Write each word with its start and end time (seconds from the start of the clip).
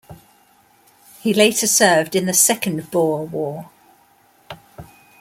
He 1.19 1.31
later 1.31 1.67
served 1.67 2.15
in 2.15 2.25
the 2.25 2.33
Second 2.33 2.89
Boer 2.89 3.23
War. 3.25 3.69